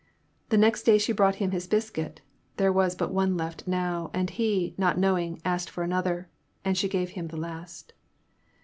The 0.49 0.57
next 0.57 0.81
day 0.81 0.97
she 0.97 1.13
brought 1.13 1.35
him 1.35 1.51
his 1.51 1.67
biscuit, 1.67 2.21
there 2.57 2.71
was 2.73 2.95
but 2.95 3.13
one 3.13 3.37
left 3.37 3.67
now, 3.67 4.09
and 4.15 4.31
he, 4.31 4.73
not 4.75 4.97
knowing, 4.97 5.39
asked 5.45 5.69
for 5.69 5.83
another, 5.83 6.27
and 6.65 6.75
she 6.75 6.89
gave 6.89 7.11
him 7.11 7.27
the 7.27 7.37
last. 7.37 7.93